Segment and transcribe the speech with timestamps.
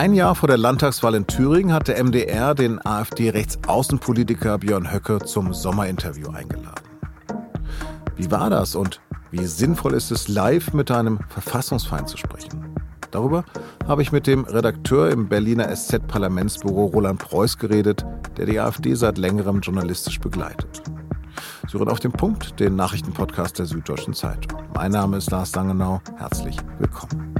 [0.00, 5.52] Ein Jahr vor der Landtagswahl in Thüringen hat der MDR den AfD-Rechtsaußenpolitiker Björn Höcke zum
[5.52, 6.86] Sommerinterview eingeladen.
[8.16, 12.74] Wie war das und wie sinnvoll ist es, live mit einem Verfassungsfeind zu sprechen?
[13.10, 13.44] Darüber
[13.86, 18.06] habe ich mit dem Redakteur im Berliner SZ-Parlamentsbüro Roland Preuß geredet,
[18.38, 20.82] der die AfD seit längerem journalistisch begleitet.
[21.70, 24.62] Sie hören auf den Punkt, den Nachrichtenpodcast der Süddeutschen Zeitung.
[24.72, 26.00] Mein Name ist Lars Langenau.
[26.16, 27.34] Herzlich willkommen.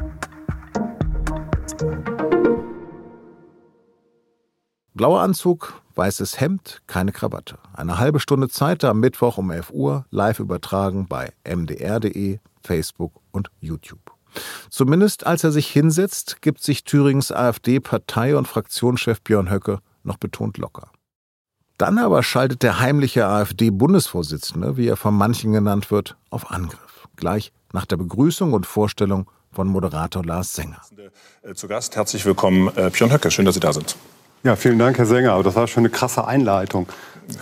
[5.01, 7.57] Blauer Anzug, weißes Hemd, keine Krawatte.
[7.73, 13.51] Eine halbe Stunde Zeit am Mittwoch um 11 Uhr, live übertragen bei mdr.de, Facebook und
[13.61, 14.13] YouTube.
[14.69, 20.59] Zumindest als er sich hinsetzt, gibt sich Thürings AfD-Partei- und Fraktionschef Björn Höcke noch betont
[20.59, 20.91] locker.
[21.79, 27.09] Dann aber schaltet der heimliche AfD-Bundesvorsitzende, wie er von manchen genannt wird, auf Angriff.
[27.17, 30.83] Gleich nach der Begrüßung und Vorstellung von Moderator Lars Sänger.
[31.55, 33.31] Zu Gast herzlich willkommen, äh, Björn Höcke.
[33.31, 33.97] Schön, dass Sie da sind.
[34.43, 35.43] Ja, vielen Dank, Herr Sänger.
[35.43, 36.89] Das war schon eine krasse Einleitung.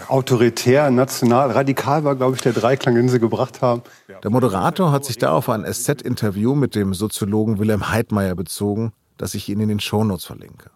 [0.08, 3.82] Autoritär, national, radikal war, glaube ich, der Dreiklang, den Sie gebracht haben.
[4.22, 9.34] Der Moderator hat sich da auf ein SZ-Interview mit dem Soziologen Wilhelm Heidmeier bezogen, das
[9.34, 10.70] ich Ihnen in den Shownotes verlinke.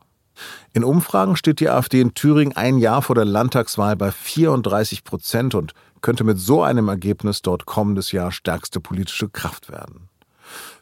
[0.72, 5.56] In Umfragen steht die AfD in Thüringen ein Jahr vor der Landtagswahl bei 34 Prozent
[5.56, 10.08] und könnte mit so einem Ergebnis dort kommendes Jahr stärkste politische Kraft werden.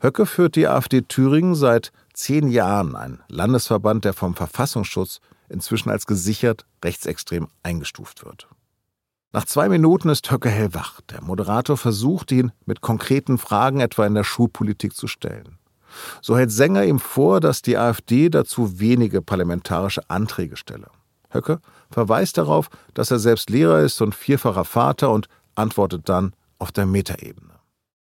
[0.03, 6.07] Höcke führt die AfD Thüringen seit zehn Jahren, ein Landesverband, der vom Verfassungsschutz inzwischen als
[6.07, 8.47] gesichert rechtsextrem eingestuft wird.
[9.33, 11.01] Nach zwei Minuten ist Höcke hellwach.
[11.11, 15.59] Der Moderator versucht, ihn mit konkreten Fragen etwa in der Schulpolitik zu stellen.
[16.21, 20.89] So hält Sänger ihm vor, dass die AfD dazu wenige parlamentarische Anträge stelle.
[21.33, 21.61] Höcke
[21.91, 26.87] verweist darauf, dass er selbst Lehrer ist und vierfacher Vater und antwortet dann auf der
[26.87, 27.55] Metaebene.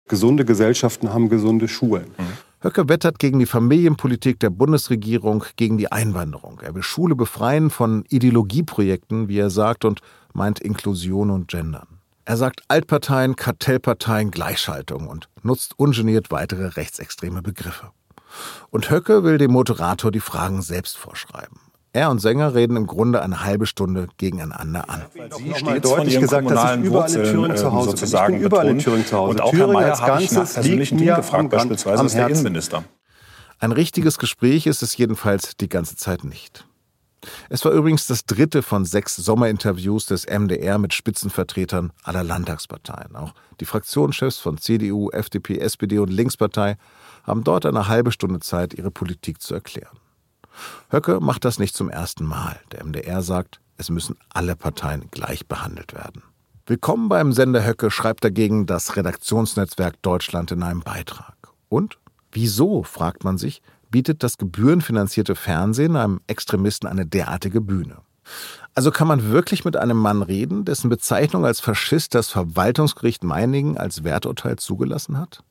[0.07, 2.11] Gesunde Gesellschaften haben gesunde Schulen.
[2.17, 2.37] Mhm.
[2.63, 6.61] Höcke wettert gegen die Familienpolitik der Bundesregierung, gegen die Einwanderung.
[6.61, 9.99] Er will Schule befreien von Ideologieprojekten, wie er sagt, und
[10.31, 11.99] meint Inklusion und Gendern.
[12.23, 17.91] Er sagt Altparteien, Kartellparteien, Gleichschaltung und nutzt ungeniert weitere rechtsextreme Begriffe.
[18.69, 21.59] Und Höcke will dem Moderator die Fragen selbst vorschreiben.
[21.95, 25.03] Er und Sänger reden im Grunde eine halbe Stunde gegeneinander an.
[25.37, 28.03] Sie steht deutlich gesagt, dass ich überall in Thüringen zu Hause bin.
[28.03, 29.29] Ich bin überall in Thüringen zu Hause.
[29.29, 32.83] Und auch Thüringen als Ganzes liegt mir gefragt, beispielsweise am der Innenminister.
[33.59, 36.65] Ein richtiges Gespräch ist es jedenfalls die ganze Zeit nicht.
[37.49, 43.15] Es war übrigens das dritte von sechs Sommerinterviews des MDR mit Spitzenvertretern aller Landtagsparteien.
[43.15, 46.77] Auch die Fraktionschefs von CDU, FDP, SPD und Linkspartei
[47.23, 49.97] haben dort eine halbe Stunde Zeit, ihre Politik zu erklären.
[50.89, 52.59] Höcke macht das nicht zum ersten Mal.
[52.71, 56.23] Der MDR sagt, es müssen alle Parteien gleich behandelt werden.
[56.65, 61.35] Willkommen beim Sender Höcke schreibt dagegen das Redaktionsnetzwerk Deutschland in einem Beitrag.
[61.67, 61.97] Und
[62.31, 67.97] wieso, fragt man sich, bietet das gebührenfinanzierte Fernsehen einem Extremisten eine derartige Bühne?
[68.75, 73.77] Also kann man wirklich mit einem Mann reden, dessen Bezeichnung als Faschist das Verwaltungsgericht Meiningen
[73.77, 75.43] als Werturteil zugelassen hat?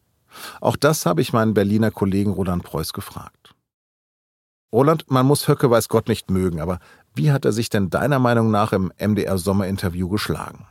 [0.61, 3.52] Auch das habe ich meinen Berliner Kollegen Roland Preuß gefragt.
[4.73, 6.81] Roland, man muss Höcke weiß Gott nicht mögen, aber
[7.15, 10.67] wie hat er sich denn deiner Meinung nach im MDR Sommerinterview geschlagen?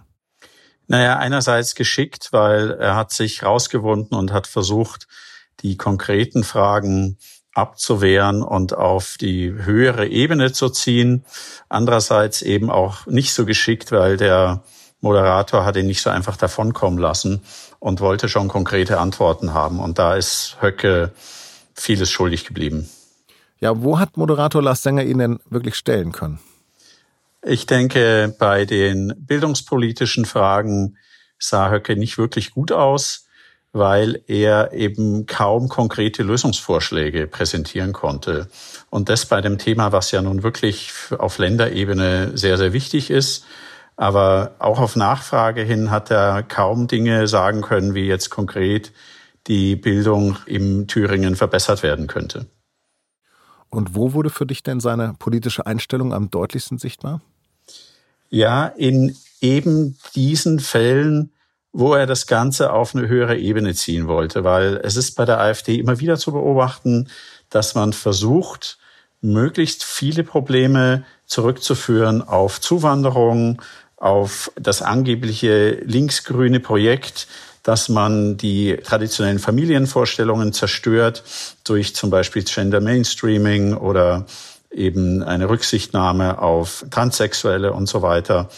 [0.87, 5.07] Naja, einerseits geschickt, weil er hat sich rausgewunden und hat versucht,
[5.61, 7.17] die konkreten Fragen
[7.53, 11.23] abzuwehren und auf die höhere Ebene zu ziehen.
[11.69, 14.63] Andererseits eben auch nicht so geschickt, weil der
[15.01, 17.41] Moderator hat ihn nicht so einfach davonkommen lassen
[17.79, 19.79] und wollte schon konkrete Antworten haben.
[19.79, 21.11] Und da ist Höcke
[21.73, 22.89] vieles schuldig geblieben.
[23.61, 26.39] Ja, wo hat Moderator Lars Sänger ihn denn wirklich stellen können?
[27.43, 30.97] Ich denke, bei den bildungspolitischen Fragen
[31.37, 33.27] sah Höcke nicht wirklich gut aus,
[33.71, 38.47] weil er eben kaum konkrete Lösungsvorschläge präsentieren konnte.
[38.89, 43.45] Und das bei dem Thema, was ja nun wirklich auf Länderebene sehr, sehr wichtig ist.
[43.95, 48.91] Aber auch auf Nachfrage hin hat er kaum Dinge sagen können, wie jetzt konkret
[49.45, 52.47] die Bildung im Thüringen verbessert werden könnte.
[53.71, 57.21] Und wo wurde für dich denn seine politische Einstellung am deutlichsten sichtbar?
[58.29, 61.31] Ja, in eben diesen Fällen,
[61.71, 65.39] wo er das Ganze auf eine höhere Ebene ziehen wollte, weil es ist bei der
[65.39, 67.09] AfD immer wieder zu beobachten,
[67.49, 68.77] dass man versucht,
[69.21, 73.61] möglichst viele Probleme zurückzuführen auf Zuwanderung,
[73.95, 77.27] auf das angebliche linksgrüne Projekt,
[77.63, 81.23] dass man die traditionellen Familienvorstellungen zerstört
[81.63, 84.25] durch zum Beispiel Gender Mainstreaming oder
[84.71, 88.49] eben eine Rücksichtnahme auf Transsexuelle und so weiter.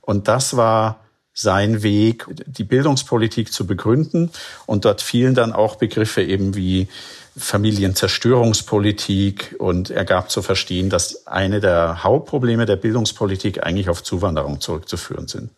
[0.00, 1.00] Und das war
[1.32, 4.30] sein Weg, die Bildungspolitik zu begründen.
[4.66, 6.88] Und dort fielen dann auch Begriffe eben wie
[7.36, 14.60] Familienzerstörungspolitik und er gab zu verstehen, dass eine der Hauptprobleme der Bildungspolitik eigentlich auf Zuwanderung
[14.60, 15.50] zurückzuführen sind.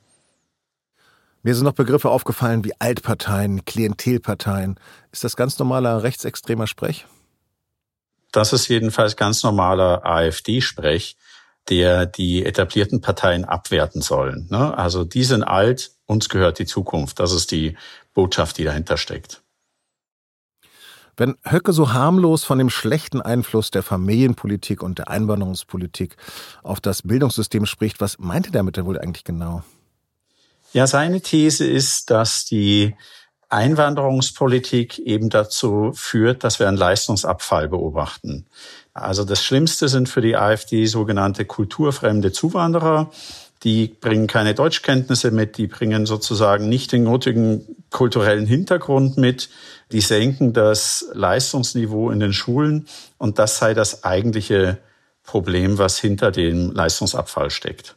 [1.44, 4.79] Mir sind noch Begriffe aufgefallen wie Altparteien, Klientelparteien.
[5.11, 7.06] Ist das ganz normaler rechtsextremer Sprech?
[8.31, 11.17] Das ist jedenfalls ganz normaler AfD-Sprech,
[11.69, 14.47] der die etablierten Parteien abwerten sollen.
[14.50, 14.77] Ne?
[14.79, 17.19] Also die sind alt, uns gehört die Zukunft.
[17.19, 17.77] Das ist die
[18.15, 19.43] Botschaft, die dahinter steckt.
[21.17, 26.17] Wenn Höcke so harmlos von dem schlechten Einfluss der Familienpolitik und der Einwanderungspolitik
[26.62, 29.62] auf das Bildungssystem spricht, was meint er damit denn wohl eigentlich genau?
[30.73, 32.95] Ja, seine These ist, dass die
[33.51, 38.47] Einwanderungspolitik eben dazu führt, dass wir einen Leistungsabfall beobachten.
[38.95, 43.11] Also das Schlimmste sind für die AfD sogenannte kulturfremde Zuwanderer.
[43.63, 49.51] Die bringen keine Deutschkenntnisse mit, die bringen sozusagen nicht den nötigen kulturellen Hintergrund mit,
[49.93, 54.79] die senken das Leistungsniveau in den Schulen und das sei das eigentliche
[55.23, 57.95] Problem, was hinter dem Leistungsabfall steckt.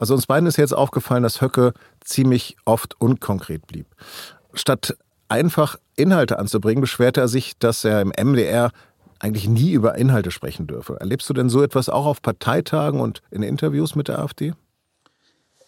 [0.00, 3.86] Also uns beiden ist jetzt aufgefallen, dass Höcke ziemlich oft unkonkret blieb.
[4.54, 4.96] Statt
[5.28, 8.72] einfach Inhalte anzubringen, beschwerte er sich, dass er im MDR
[9.18, 10.96] eigentlich nie über Inhalte sprechen dürfe.
[10.98, 14.54] Erlebst du denn so etwas auch auf Parteitagen und in Interviews mit der AfD?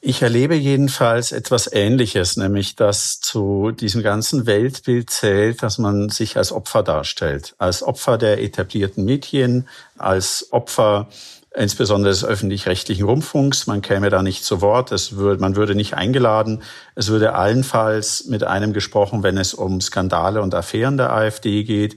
[0.00, 6.38] Ich erlebe jedenfalls etwas Ähnliches, nämlich dass zu diesem ganzen Weltbild zählt, dass man sich
[6.38, 9.68] als Opfer darstellt, als Opfer der etablierten Medien,
[9.98, 11.08] als Opfer
[11.54, 13.66] insbesondere des öffentlich-rechtlichen Rundfunks.
[13.66, 16.62] Man käme da nicht zu Wort, es würde, man würde nicht eingeladen.
[16.94, 21.96] Es würde allenfalls mit einem gesprochen, wenn es um Skandale und Affären der AfD geht.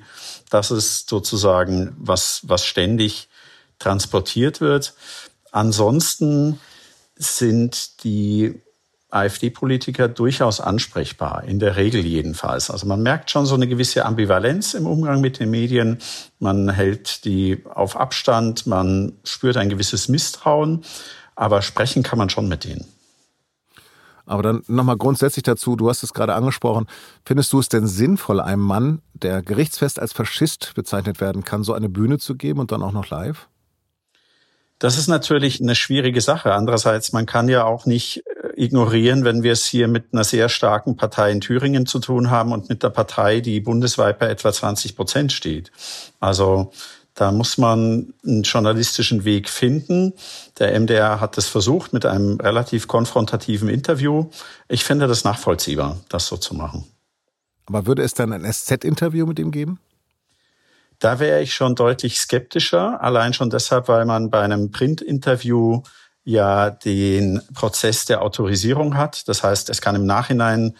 [0.49, 3.29] Das ist sozusagen was, was ständig
[3.79, 4.93] transportiert wird.
[5.51, 6.59] Ansonsten
[7.15, 8.61] sind die
[9.09, 12.69] AfD-Politiker durchaus ansprechbar, in der Regel jedenfalls.
[12.69, 15.99] Also man merkt schon so eine gewisse Ambivalenz im Umgang mit den Medien.
[16.39, 20.83] Man hält die auf Abstand, man spürt ein gewisses Misstrauen,
[21.35, 22.85] aber sprechen kann man schon mit denen.
[24.25, 26.87] Aber dann nochmal grundsätzlich dazu, du hast es gerade angesprochen,
[27.25, 31.73] findest du es denn sinnvoll, einem Mann, der gerichtsfest als Faschist bezeichnet werden kann, so
[31.73, 33.47] eine Bühne zu geben und dann auch noch live?
[34.79, 36.53] Das ist natürlich eine schwierige Sache.
[36.53, 38.23] Andererseits, man kann ja auch nicht
[38.57, 42.51] ignorieren, wenn wir es hier mit einer sehr starken Partei in Thüringen zu tun haben
[42.51, 45.71] und mit der Partei, die bundesweit bei etwa 20 Prozent steht.
[46.19, 46.71] Also
[47.15, 50.13] da muss man einen journalistischen Weg finden.
[50.59, 54.29] Der MDR hat es versucht mit einem relativ konfrontativen Interview.
[54.67, 56.83] Ich finde das nachvollziehbar, das so zu machen.
[57.67, 59.79] Aber würde es dann ein SZ-Interview mit ihm geben?
[60.99, 65.81] Da wäre ich schon deutlich skeptischer, allein schon deshalb, weil man bei einem Print-Interview
[66.25, 69.27] ja den Prozess der Autorisierung hat.
[69.29, 70.75] Das heißt, es kann im Nachhinein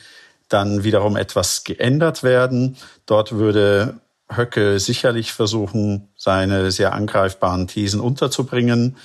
[0.49, 2.77] dann wiederum etwas geändert werden.
[3.05, 3.95] Dort würde
[4.29, 8.97] Höcke sicherlich versuchen, seine sehr angreifbaren Thesen unterzubringen.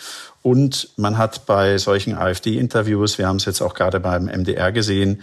[0.42, 5.20] Und man hat bei solchen AfD-Interviews, wir haben es jetzt auch gerade beim MDR gesehen,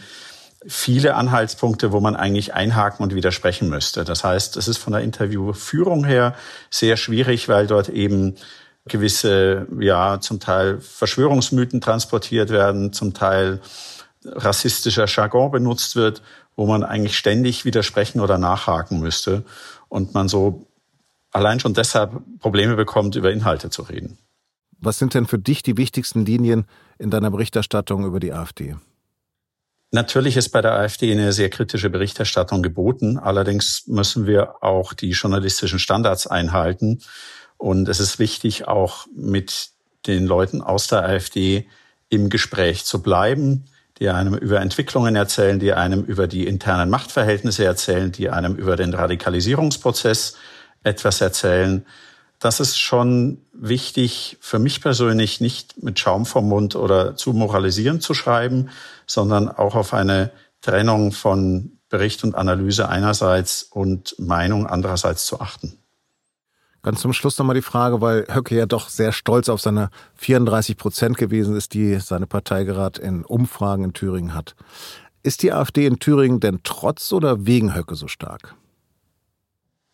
[0.67, 4.03] viele Anhaltspunkte, wo man eigentlich einhaken und widersprechen müsste.
[4.03, 6.35] Das heißt, es ist von der Interviewführung her
[6.69, 8.35] sehr schwierig, weil dort eben
[8.89, 13.61] gewisse, ja, zum Teil Verschwörungsmythen transportiert werden, zum Teil
[14.25, 16.21] rassistischer Jargon benutzt wird,
[16.55, 19.43] wo man eigentlich ständig widersprechen oder nachhaken müsste
[19.89, 20.67] und man so
[21.31, 24.17] allein schon deshalb Probleme bekommt, über Inhalte zu reden.
[24.79, 26.65] Was sind denn für dich die wichtigsten Linien
[26.99, 28.75] in deiner Berichterstattung über die AfD?
[29.91, 33.17] Natürlich ist bei der AfD eine sehr kritische Berichterstattung geboten.
[33.17, 36.99] Allerdings müssen wir auch die journalistischen Standards einhalten.
[37.57, 39.69] Und es ist wichtig, auch mit
[40.05, 41.67] den Leuten aus der AfD
[42.09, 43.65] im Gespräch zu bleiben,
[43.99, 48.75] die einem über Entwicklungen erzählen, die einem über die internen Machtverhältnisse erzählen, die einem über
[48.75, 50.35] den Radikalisierungsprozess
[50.83, 51.85] etwas erzählen.
[52.39, 57.99] Das ist schon wichtig für mich persönlich, nicht mit Schaum vom Mund oder zu moralisieren
[57.99, 58.69] zu schreiben,
[59.07, 65.79] sondern auch auf eine Trennung von Bericht und Analyse einerseits und Meinung andererseits zu achten.
[66.87, 70.77] Ganz zum Schluss nochmal die Frage, weil Höcke ja doch sehr stolz auf seine 34
[70.77, 74.55] Prozent gewesen ist, die seine Partei gerade in Umfragen in Thüringen hat.
[75.21, 78.55] Ist die AfD in Thüringen denn trotz oder wegen Höcke so stark?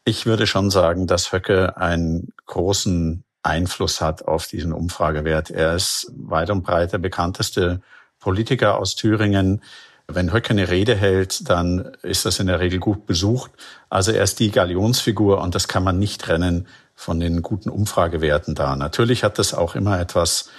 [0.05, 5.49] Ich würde schon sagen, dass Höcke einen großen Einfluss hat auf diesen Umfragewert.
[5.49, 7.81] Er ist weit und breit der bekannteste
[8.19, 9.63] Politiker aus Thüringen.
[10.07, 13.49] Wenn Höcke eine Rede hält, dann ist das in der Regel gut besucht.
[13.89, 18.55] Also er ist die Galionsfigur und das kann man nicht trennen von den guten Umfragewerten
[18.55, 18.75] da.
[18.75, 20.49] Natürlich hat das auch immer etwas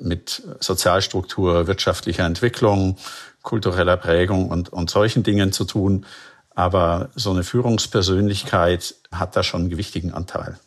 [0.00, 2.96] mit Sozialstruktur, wirtschaftlicher Entwicklung,
[3.42, 6.06] kultureller Prägung und, und solchen Dingen zu tun.
[6.54, 10.58] Aber so eine Führungspersönlichkeit hat da schon einen gewichtigen Anteil.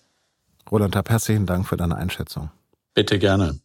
[0.69, 2.51] Roland Tapp, herzlichen Dank für deine Einschätzung.
[2.93, 3.59] Bitte gerne.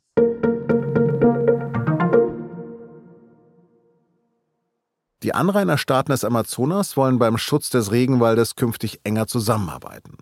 [5.22, 10.18] Die Anrainerstaaten des Amazonas wollen beim Schutz des Regenwaldes künftig enger zusammenarbeiten.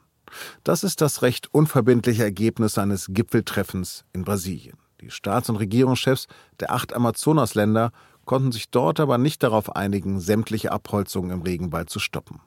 [0.65, 4.79] Das ist das recht unverbindliche Ergebnis eines Gipfeltreffens in Brasilien.
[5.01, 6.27] Die Staats- und Regierungschefs
[6.61, 7.93] der acht Amazonasländer
[8.25, 12.41] konnten sich dort aber nicht darauf einigen, sämtliche Abholzungen im Regenwald zu stoppen.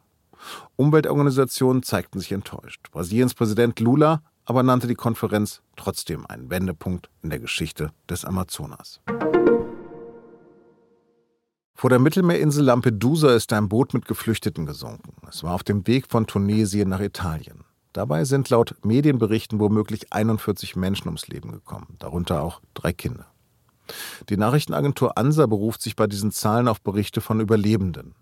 [0.75, 2.91] Umweltorganisationen zeigten sich enttäuscht.
[2.91, 8.99] Brasiliens Präsident Lula aber nannte die Konferenz trotzdem einen Wendepunkt in der Geschichte des Amazonas.
[11.75, 15.15] Vor der Mittelmeerinsel Lampedusa ist ein Boot mit Geflüchteten gesunken.
[15.27, 17.65] Es war auf dem Weg von Tunesien nach Italien.
[17.93, 23.27] Dabei sind laut Medienberichten womöglich 41 Menschen ums Leben gekommen, darunter auch drei Kinder.
[24.29, 28.15] Die Nachrichtenagentur ANSA beruft sich bei diesen Zahlen auf Berichte von Überlebenden.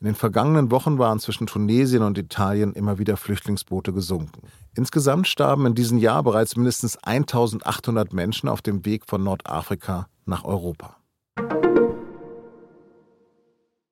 [0.00, 4.42] In den vergangenen Wochen waren zwischen Tunesien und Italien immer wieder Flüchtlingsboote gesunken.
[4.74, 10.44] Insgesamt starben in diesem Jahr bereits mindestens 1800 Menschen auf dem Weg von Nordafrika nach
[10.44, 10.96] Europa.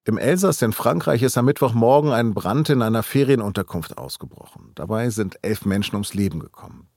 [0.07, 4.73] Im Elsass in Frankreich ist am Mittwochmorgen ein Brand in einer Ferienunterkunft ausgebrochen.
[4.75, 6.89] Dabei sind elf Menschen ums Leben gekommen.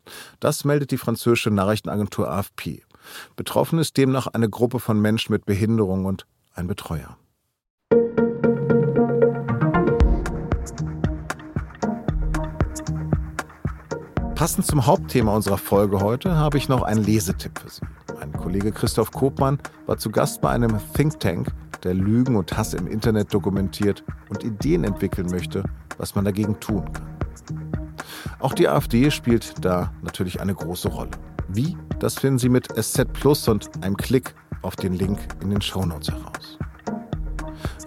[0.42, 2.84] Das meldet die französische Nachrichtenagentur AFP.
[3.38, 7.18] Betroffen ist demnach eine Gruppe von Menschen mit Behinderung und ein Betreuer.
[14.36, 17.82] Passend zum Hauptthema unserer Folge heute habe ich noch einen Lesetipp für Sie.
[18.20, 21.54] Mein Kollege Christoph Kopmann war zu Gast bei einem Think Tank
[21.84, 25.64] der Lügen und Hass im Internet dokumentiert und Ideen entwickeln möchte,
[25.98, 27.18] was man dagegen tun kann.
[28.40, 31.12] Auch die AfD spielt da natürlich eine große Rolle.
[31.48, 31.78] Wie?
[32.00, 36.12] Das finden Sie mit SZ Plus und einem Klick auf den Link in den Shownotes
[36.12, 36.58] heraus.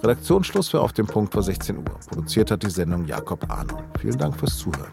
[0.03, 1.85] Redaktionsschluss für Auf dem Punkt vor 16 Uhr.
[1.85, 3.83] Produziert hat die Sendung Jakob Arno.
[3.99, 4.93] Vielen Dank fürs Zuhören.